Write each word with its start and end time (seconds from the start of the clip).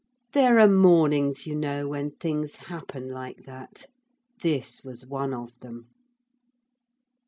There 0.33 0.59
are 0.59 0.67
mornings, 0.67 1.45
you 1.45 1.53
know, 1.55 1.87
when 1.87 2.09
things 2.15 2.55
happen 2.55 3.09
like 3.11 3.43
that. 3.45 3.85
This 4.41 4.83
was 4.83 5.05
one 5.05 5.31
of 5.31 5.51
them. 5.59 5.89